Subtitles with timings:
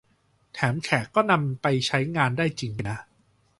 [0.53, 2.97] แถมแขกก็นำไปใช้งานได้จริงด้วยนะ